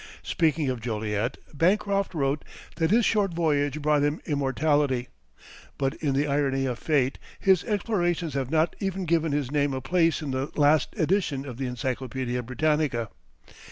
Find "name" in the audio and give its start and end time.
9.51-9.75